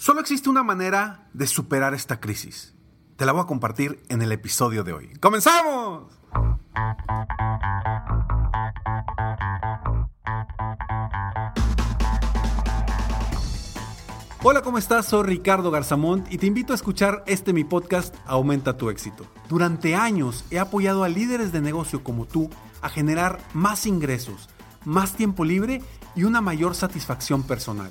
[0.00, 2.72] Solo existe una manera de superar esta crisis.
[3.16, 5.12] Te la voy a compartir en el episodio de hoy.
[5.18, 6.12] ¡Comenzamos!
[14.44, 15.06] Hola, ¿cómo estás?
[15.06, 19.26] Soy Ricardo Garzamont y te invito a escuchar este mi podcast Aumenta tu éxito.
[19.48, 22.48] Durante años he apoyado a líderes de negocio como tú
[22.82, 24.48] a generar más ingresos,
[24.84, 25.82] más tiempo libre
[26.14, 27.90] y una mayor satisfacción personal.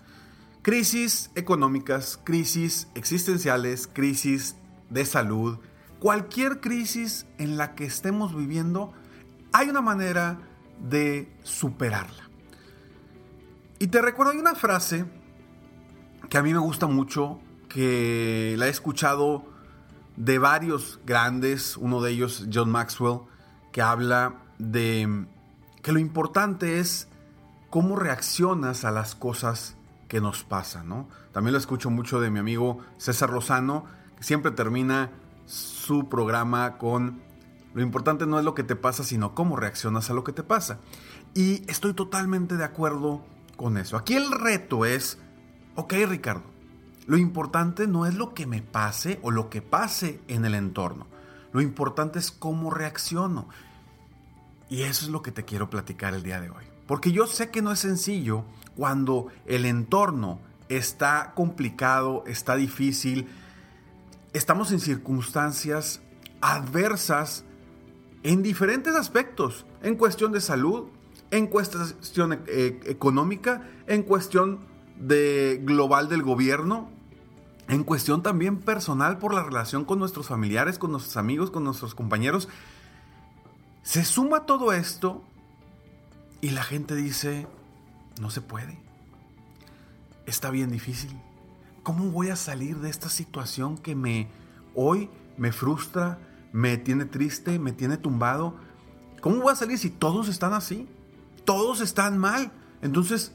[0.61, 4.55] Crisis económicas, crisis existenciales, crisis
[4.89, 5.57] de salud,
[5.99, 8.93] cualquier crisis en la que estemos viviendo,
[9.53, 10.39] hay una manera
[10.79, 12.29] de superarla.
[13.79, 15.05] Y te recuerdo, hay una frase
[16.29, 19.45] que a mí me gusta mucho, que la he escuchado
[20.17, 23.21] de varios grandes, uno de ellos John Maxwell,
[23.71, 25.25] que habla de
[25.81, 27.07] que lo importante es
[27.69, 29.75] cómo reaccionas a las cosas
[30.11, 31.07] que nos pasa, ¿no?
[31.31, 33.85] También lo escucho mucho de mi amigo César Rosano,
[34.17, 35.09] que siempre termina
[35.45, 37.21] su programa con
[37.73, 40.43] lo importante no es lo que te pasa, sino cómo reaccionas a lo que te
[40.43, 40.79] pasa.
[41.33, 43.23] Y estoy totalmente de acuerdo
[43.55, 43.95] con eso.
[43.95, 45.17] Aquí el reto es,
[45.75, 46.43] ok Ricardo,
[47.07, 51.07] lo importante no es lo que me pase o lo que pase en el entorno.
[51.53, 53.47] Lo importante es cómo reacciono.
[54.67, 56.70] Y eso es lo que te quiero platicar el día de hoy.
[56.87, 58.43] Porque yo sé que no es sencillo
[58.75, 63.27] cuando el entorno está complicado, está difícil,
[64.33, 66.01] estamos en circunstancias
[66.41, 67.43] adversas
[68.23, 70.85] en diferentes aspectos, en cuestión de salud,
[71.31, 74.59] en cuestión eh, económica, en cuestión
[74.97, 76.89] de global del gobierno,
[77.67, 81.95] en cuestión también personal por la relación con nuestros familiares, con nuestros amigos, con nuestros
[81.95, 82.49] compañeros.
[83.81, 85.23] Se suma todo esto
[86.41, 87.47] y la gente dice,
[88.19, 88.79] no se puede.
[90.25, 91.11] Está bien difícil.
[91.83, 94.27] ¿Cómo voy a salir de esta situación que me
[94.75, 96.19] hoy me frustra,
[96.51, 98.55] me tiene triste, me tiene tumbado?
[99.21, 100.87] ¿Cómo voy a salir si todos están así?
[101.45, 102.51] Todos están mal.
[102.81, 103.33] Entonces,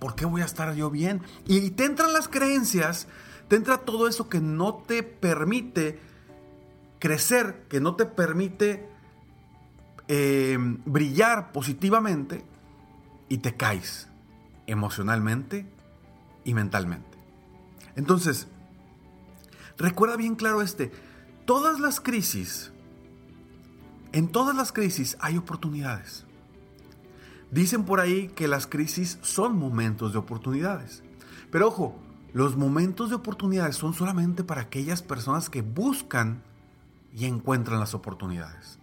[0.00, 1.22] ¿por qué voy a estar yo bien?
[1.46, 3.06] Y te entran las creencias,
[3.48, 6.00] te entra todo eso que no te permite
[6.98, 8.87] crecer, que no te permite
[10.08, 12.44] eh, brillar positivamente
[13.28, 14.08] y te caes
[14.66, 15.66] emocionalmente
[16.44, 17.18] y mentalmente.
[17.96, 18.48] Entonces,
[19.76, 20.92] recuerda bien claro este,
[21.44, 22.72] todas las crisis,
[24.12, 26.24] en todas las crisis hay oportunidades.
[27.50, 31.02] Dicen por ahí que las crisis son momentos de oportunidades.
[31.50, 31.98] Pero ojo,
[32.32, 36.42] los momentos de oportunidades son solamente para aquellas personas que buscan
[37.14, 38.77] y encuentran las oportunidades.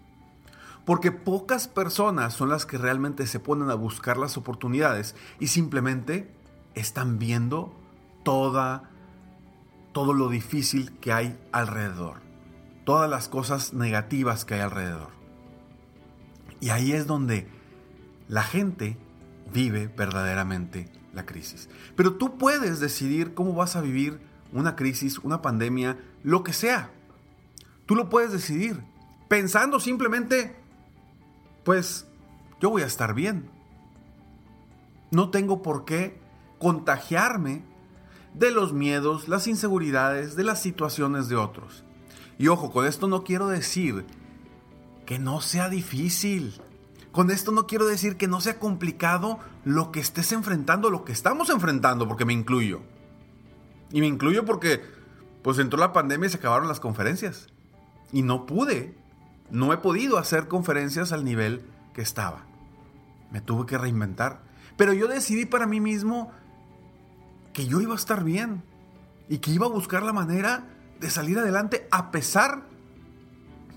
[0.86, 6.32] Porque pocas personas son las que realmente se ponen a buscar las oportunidades y simplemente
[6.76, 7.74] están viendo
[8.24, 8.90] toda,
[9.94, 12.22] todo lo difícil que hay alrededor.
[12.86, 15.10] Todas las cosas negativas que hay alrededor.
[16.60, 17.48] Y ahí es donde
[18.28, 18.98] la gente
[19.52, 21.70] vive verdaderamente la crisis.
[21.96, 24.20] Pero tú puedes decidir cómo vas a vivir
[24.52, 26.92] una crisis, una pandemia, lo que sea.
[27.86, 28.84] Tú lo puedes decidir
[29.28, 30.56] pensando simplemente
[31.66, 32.06] pues
[32.62, 33.50] yo voy a estar bien.
[35.12, 36.18] No tengo por qué
[36.60, 37.64] contagiarme
[38.34, 41.84] de los miedos, las inseguridades, de las situaciones de otros.
[42.38, 44.06] Y ojo, con esto no quiero decir
[45.06, 46.62] que no sea difícil.
[47.12, 51.14] Con esto no quiero decir que no sea complicado lo que estés enfrentando, lo que
[51.14, 52.82] estamos enfrentando, porque me incluyo.
[53.92, 54.82] Y me incluyo porque
[55.42, 57.48] pues entró la pandemia y se acabaron las conferencias.
[58.12, 58.96] Y no pude,
[59.50, 61.64] no he podido hacer conferencias al nivel
[61.94, 62.46] que estaba.
[63.32, 64.42] Me tuve que reinventar.
[64.78, 66.32] Pero yo decidí para mí mismo
[67.54, 68.64] que yo iba a estar bien
[69.30, 70.66] y que iba a buscar la manera
[71.00, 72.64] de salir adelante a pesar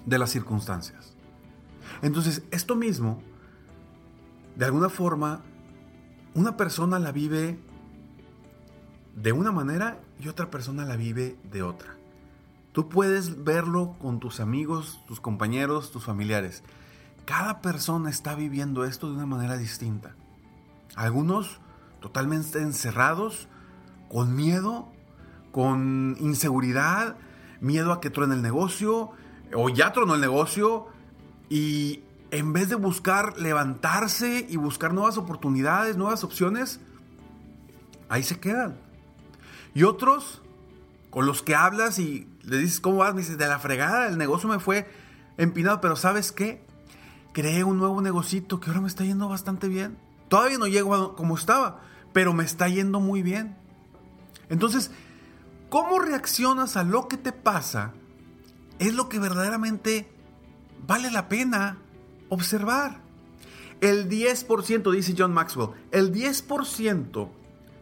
[0.06, 1.14] de las circunstancias.
[2.02, 3.22] Entonces, esto mismo,
[4.56, 5.42] de alguna forma,
[6.34, 7.58] una persona la vive
[9.14, 11.97] de una manera y otra persona la vive de otra.
[12.78, 16.62] Tú puedes verlo con tus amigos, tus compañeros, tus familiares.
[17.25, 20.14] Cada persona está viviendo esto de una manera distinta.
[20.94, 21.58] Algunos
[22.00, 23.48] totalmente encerrados,
[24.08, 24.92] con miedo,
[25.50, 27.16] con inseguridad,
[27.60, 29.10] miedo a que truene el negocio,
[29.52, 30.86] o ya tronó el negocio,
[31.50, 36.78] y en vez de buscar levantarse y buscar nuevas oportunidades, nuevas opciones,
[38.08, 38.78] ahí se quedan.
[39.75, 40.42] Y otros
[41.10, 43.14] con los que hablas y le dices, ¿cómo vas?
[43.14, 44.88] Me dices, de la fregada, el negocio me fue
[45.36, 46.64] empinado, pero ¿sabes qué?
[47.32, 49.98] Creé un nuevo negocito que ahora me está yendo bastante bien.
[50.28, 51.80] Todavía no llego como estaba,
[52.12, 53.56] pero me está yendo muy bien.
[54.48, 54.90] Entonces,
[55.68, 57.92] ¿cómo reaccionas a lo que te pasa?
[58.78, 60.10] Es lo que verdaderamente
[60.86, 61.78] vale la pena
[62.28, 63.00] observar.
[63.80, 67.28] El 10%, dice John Maxwell, el 10%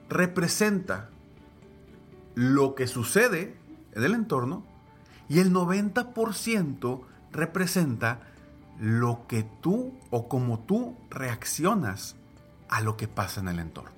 [0.08, 1.10] representa
[2.34, 3.55] lo que sucede
[3.96, 4.62] en el entorno
[5.28, 7.00] y el 90%
[7.32, 8.20] representa
[8.78, 12.14] lo que tú o cómo tú reaccionas
[12.68, 13.96] a lo que pasa en el entorno.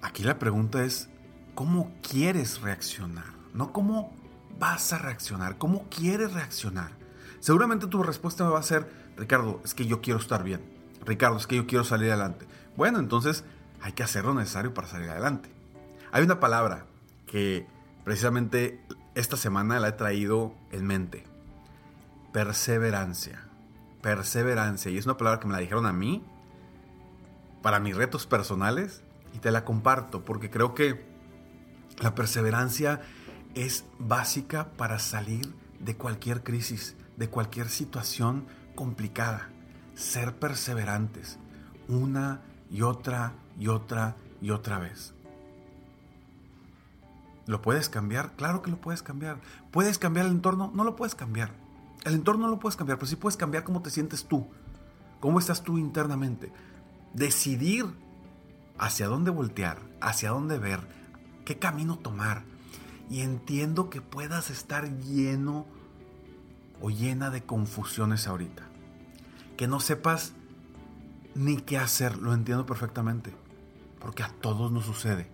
[0.00, 1.08] Aquí la pregunta es,
[1.54, 3.24] ¿cómo quieres reaccionar?
[3.52, 4.12] No cómo
[4.58, 6.92] vas a reaccionar, cómo quieres reaccionar.
[7.40, 10.62] Seguramente tu respuesta va a ser, Ricardo, es que yo quiero estar bien.
[11.04, 12.46] Ricardo, es que yo quiero salir adelante.
[12.76, 13.44] Bueno, entonces
[13.82, 15.50] hay que hacer lo necesario para salir adelante.
[16.12, 16.86] Hay una palabra
[17.34, 17.66] que
[18.04, 18.80] precisamente
[19.16, 21.24] esta semana la he traído en mente.
[22.32, 23.48] Perseverancia.
[24.02, 24.92] Perseverancia.
[24.92, 26.24] Y es una palabra que me la dijeron a mí
[27.60, 29.02] para mis retos personales
[29.34, 31.04] y te la comparto porque creo que
[31.98, 33.00] la perseverancia
[33.56, 38.46] es básica para salir de cualquier crisis, de cualquier situación
[38.76, 39.50] complicada.
[39.96, 41.40] Ser perseverantes
[41.88, 45.14] una y otra y otra y otra vez.
[47.46, 48.32] ¿Lo puedes cambiar?
[48.36, 49.38] Claro que lo puedes cambiar.
[49.70, 50.70] ¿Puedes cambiar el entorno?
[50.74, 51.52] No lo puedes cambiar.
[52.04, 54.46] El entorno no lo puedes cambiar, pero sí puedes cambiar cómo te sientes tú.
[55.20, 56.52] ¿Cómo estás tú internamente?
[57.12, 57.86] Decidir
[58.78, 60.80] hacia dónde voltear, hacia dónde ver,
[61.44, 62.44] qué camino tomar.
[63.10, 65.66] Y entiendo que puedas estar lleno
[66.80, 68.64] o llena de confusiones ahorita.
[69.56, 70.32] Que no sepas
[71.34, 73.34] ni qué hacer, lo entiendo perfectamente.
[73.98, 75.33] Porque a todos nos sucede.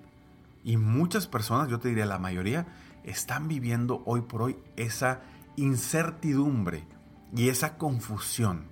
[0.65, 2.67] Y muchas personas, yo te diría la mayoría,
[3.05, 5.23] están viviendo hoy por hoy esa
[5.57, 6.87] incertidumbre
[7.35, 8.65] y esa confusión.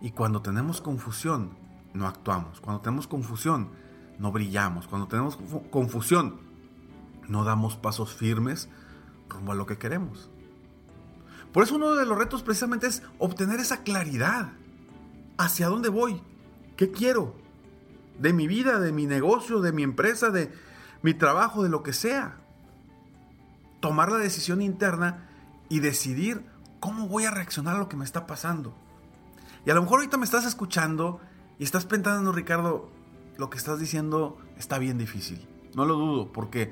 [0.00, 1.50] Y cuando tenemos confusión,
[1.94, 2.60] no actuamos.
[2.60, 3.70] Cuando tenemos confusión,
[4.18, 4.86] no brillamos.
[4.86, 5.38] Cuando tenemos
[5.70, 6.40] confusión,
[7.28, 8.68] no damos pasos firmes
[9.28, 10.30] rumbo a lo que queremos.
[11.52, 14.52] Por eso uno de los retos precisamente es obtener esa claridad.
[15.36, 16.20] ¿Hacia dónde voy?
[16.76, 17.34] ¿Qué quiero?
[18.18, 20.52] De mi vida, de mi negocio, de mi empresa, de
[21.02, 22.36] mi trabajo, de lo que sea.
[23.80, 25.28] Tomar la decisión interna
[25.68, 26.44] y decidir
[26.80, 28.76] cómo voy a reaccionar a lo que me está pasando.
[29.64, 31.20] Y a lo mejor ahorita me estás escuchando
[31.58, 32.90] y estás pensando, Ricardo,
[33.36, 35.46] lo que estás diciendo está bien difícil.
[35.74, 36.70] No lo dudo, porque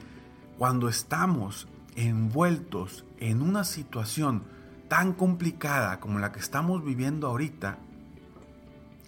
[0.59, 4.45] cuando estamos envueltos en una situación
[4.89, 7.79] tan complicada como la que estamos viviendo ahorita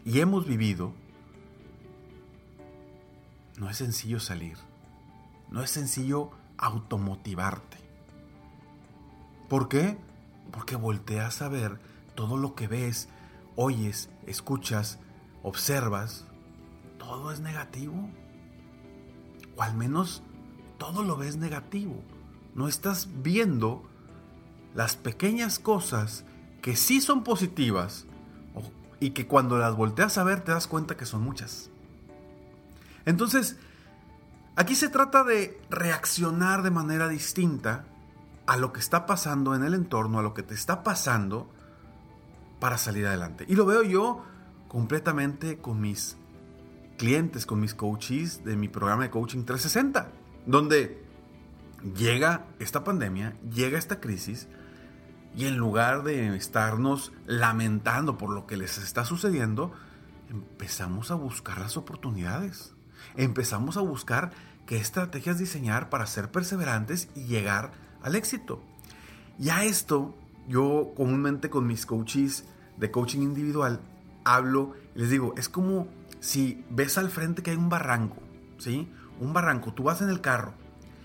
[0.04, 0.92] y hemos vivido,
[3.58, 4.56] no es sencillo salir.
[5.50, 7.78] No es sencillo automotivarte.
[9.48, 9.98] ¿Por qué?
[10.52, 11.80] Porque volteas a ver
[12.14, 13.08] todo lo que ves,
[13.56, 14.98] oyes, escuchas,
[15.42, 16.24] observas.
[16.98, 18.08] Todo es negativo.
[19.56, 20.22] O al menos
[20.78, 22.02] todo lo ves negativo.
[22.54, 23.82] No estás viendo
[24.74, 26.24] las pequeñas cosas
[26.62, 28.06] que sí son positivas
[29.00, 31.70] y que cuando las volteas a ver te das cuenta que son muchas.
[33.08, 33.56] Entonces,
[34.54, 37.86] aquí se trata de reaccionar de manera distinta
[38.46, 41.50] a lo que está pasando en el entorno, a lo que te está pasando
[42.60, 43.46] para salir adelante.
[43.48, 44.22] Y lo veo yo
[44.68, 46.18] completamente con mis
[46.98, 50.10] clientes, con mis coaches de mi programa de coaching 360,
[50.44, 51.02] donde
[51.96, 54.48] llega esta pandemia, llega esta crisis,
[55.34, 59.72] y en lugar de estarnos lamentando por lo que les está sucediendo,
[60.28, 62.74] empezamos a buscar las oportunidades.
[63.16, 64.30] Empezamos a buscar
[64.66, 67.72] qué estrategias diseñar para ser perseverantes y llegar
[68.02, 68.62] al éxito.
[69.38, 72.44] Y a esto, yo comúnmente con mis coaches
[72.76, 73.80] de coaching individual
[74.24, 75.88] hablo y les digo, es como
[76.20, 78.16] si ves al frente que hay un barranco,
[78.58, 78.90] ¿sí?
[79.20, 80.52] Un barranco, tú vas en el carro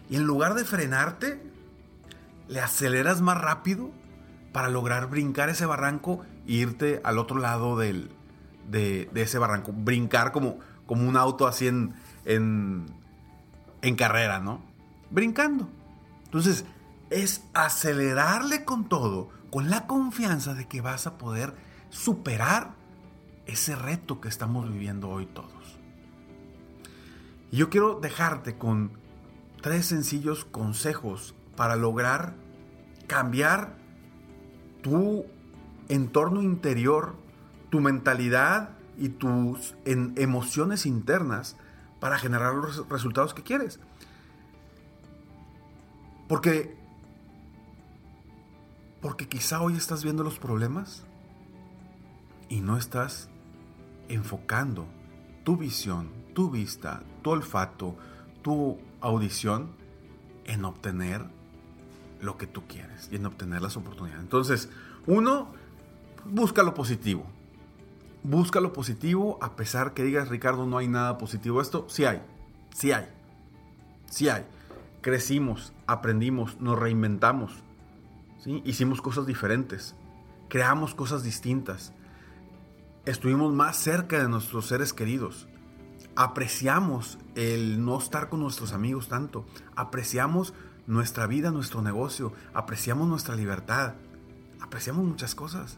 [0.09, 1.41] y en lugar de frenarte,
[2.47, 3.89] le aceleras más rápido
[4.51, 8.11] para lograr brincar ese barranco e irte al otro lado del,
[8.69, 9.71] de, ese barranco.
[9.73, 11.93] Brincar como, como un auto así en,
[12.25, 12.85] en,
[13.81, 14.61] en carrera, ¿no?
[15.09, 15.69] Brincando.
[16.25, 16.65] Entonces,
[17.09, 21.53] es acelerarle con todo, con la confianza de que vas a poder
[21.89, 22.71] superar
[23.45, 25.79] ese reto que estamos viviendo hoy todos.
[27.51, 28.91] Y yo quiero dejarte con
[29.61, 32.33] tres sencillos consejos para lograr
[33.05, 33.75] cambiar
[34.81, 35.25] tu
[35.87, 37.15] entorno interior,
[37.69, 41.55] tu mentalidad y tus emociones internas
[41.99, 43.79] para generar los resultados que quieres.
[46.27, 46.77] Porque
[49.03, 51.03] porque quizá hoy estás viendo los problemas
[52.47, 53.27] y no estás
[54.07, 54.87] enfocando
[55.43, 57.97] tu visión, tu vista, tu olfato,
[58.41, 59.71] tu audición
[60.45, 61.25] en obtener
[62.21, 64.23] lo que tú quieres y en obtener las oportunidades.
[64.23, 64.69] Entonces,
[65.05, 65.49] uno,
[66.23, 67.25] busca lo positivo.
[68.23, 71.61] Busca lo positivo a pesar que digas, Ricardo, no hay nada positivo.
[71.61, 72.21] Esto sí hay,
[72.73, 73.07] sí hay,
[74.09, 74.45] sí hay.
[75.01, 77.51] Crecimos, aprendimos, nos reinventamos,
[78.39, 78.61] ¿sí?
[78.63, 79.95] hicimos cosas diferentes,
[80.47, 81.91] creamos cosas distintas,
[83.05, 85.49] estuvimos más cerca de nuestros seres queridos,
[86.15, 90.53] apreciamos el no estar con nuestros amigos tanto, apreciamos
[90.87, 93.95] nuestra vida, nuestro negocio, apreciamos nuestra libertad,
[94.61, 95.77] apreciamos muchas cosas.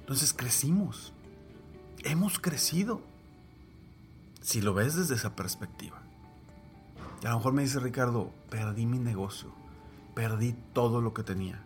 [0.00, 1.12] Entonces crecimos,
[2.04, 3.02] hemos crecido,
[4.40, 6.00] si lo ves desde esa perspectiva.
[7.22, 9.52] Y a lo mejor me dice Ricardo, perdí mi negocio,
[10.14, 11.62] perdí todo lo que tenía.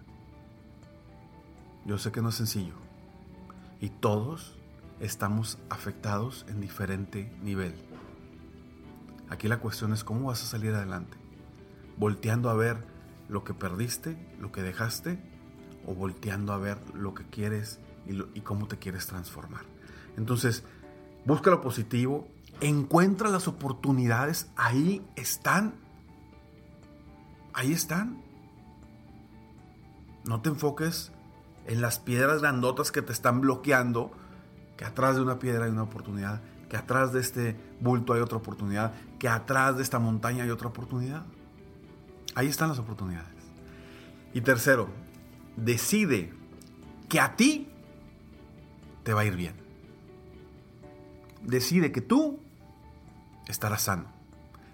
[1.84, 2.74] Yo sé que no es sencillo.
[3.80, 4.56] Y todos
[5.00, 7.74] estamos afectados en diferente nivel.
[9.28, 11.22] Aquí la cuestión es cómo vas a salir adelante
[11.96, 12.78] volteando a ver
[13.28, 15.18] lo que perdiste, lo que dejaste,
[15.86, 19.64] o volteando a ver lo que quieres y, cómo te quieres transformar.
[20.16, 20.64] Entonces,
[21.25, 22.28] busca lo positivo,
[22.61, 25.75] encuentra las oportunidades, ahí están.
[27.54, 28.23] Ahí están.
[30.25, 31.12] No te enfoques
[31.66, 34.12] en las piedras grandotas que te están bloqueando,
[34.76, 38.38] que atrás de una piedra hay una oportunidad, que atrás de este bulto hay otra
[38.38, 41.25] oportunidad, que atrás de esta montaña hay otra oportunidad.
[42.35, 43.28] Ahí están las oportunidades.
[44.33, 44.88] Y tercero,
[45.57, 46.33] decide
[47.09, 47.69] que a ti
[49.02, 49.62] te va a ir bien.
[51.42, 52.40] Decide que tú
[53.46, 54.06] estarás sano.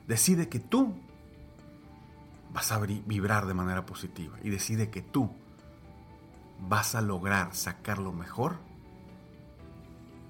[0.07, 0.95] Decide que tú
[2.53, 4.37] vas a vibrar de manera positiva.
[4.43, 5.31] Y decide que tú
[6.69, 8.57] vas a lograr sacar lo mejor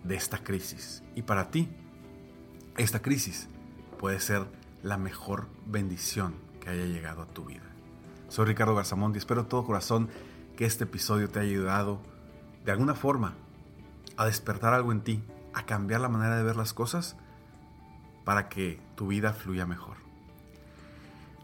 [0.04, 1.02] de esta crisis.
[1.14, 1.68] Y para ti,
[2.76, 3.48] esta crisis
[3.98, 4.46] puede ser
[4.82, 7.62] la mejor bendición haya llegado a tu vida.
[8.28, 10.08] Soy Ricardo Garzamont y espero de todo corazón
[10.56, 12.00] que este episodio te haya ayudado
[12.64, 13.34] de alguna forma
[14.16, 15.22] a despertar algo en ti,
[15.54, 17.14] a cambiar la manera de ver las cosas
[18.24, 19.96] para que tu vida fluya mejor.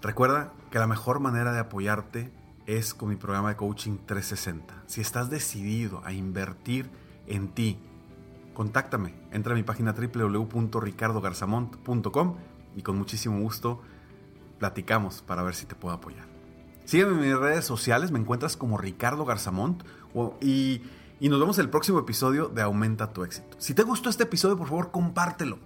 [0.02, 2.30] Recuerda que la mejor manera de apoyarte
[2.66, 4.82] es con mi programa de coaching 360.
[4.86, 6.90] Si estás decidido a invertir
[7.26, 7.78] en ti,
[8.52, 9.14] contáctame.
[9.32, 12.36] Entra a mi página www.ricardogarzamont.com
[12.76, 13.80] y con muchísimo gusto
[14.58, 16.26] platicamos para ver si te puedo apoyar.
[16.84, 19.82] Sígueme en mis redes sociales, me encuentras como Ricardo Garzamont
[20.40, 20.82] y,
[21.20, 23.56] y nos vemos en el próximo episodio de Aumenta tu éxito.
[23.58, 25.58] Si te gustó este episodio, por favor, compártelo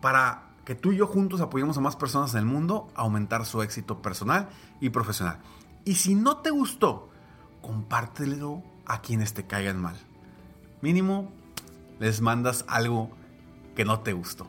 [0.00, 3.46] para que tú y yo juntos apoyemos a más personas en el mundo a aumentar
[3.46, 4.48] su éxito personal
[4.80, 5.38] y profesional.
[5.84, 7.08] Y si no te gustó,
[7.62, 9.96] compártelo a quienes te caigan mal.
[10.82, 11.32] Mínimo,
[11.98, 13.10] les mandas algo
[13.74, 14.46] que no te gustó.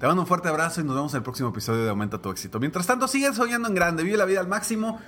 [0.00, 2.30] Te mando un fuerte abrazo y nos vemos en el próximo episodio de Aumenta tu
[2.30, 2.58] éxito.
[2.58, 4.98] Mientras tanto, sigue soñando en grande, vive la vida al máximo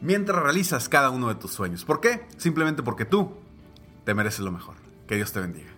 [0.00, 1.84] mientras realizas cada uno de tus sueños.
[1.84, 2.26] ¿Por qué?
[2.36, 3.32] Simplemente porque tú
[4.08, 4.74] te mereces lo mejor.
[5.06, 5.68] Que Dios te bendiga.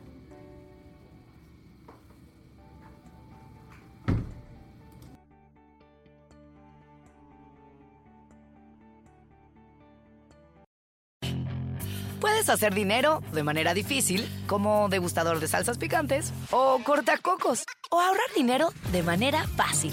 [12.21, 18.33] Puedes hacer dinero de manera difícil, como degustador de salsas picantes, o cortacocos, o ahorrar
[18.37, 19.93] dinero de manera fácil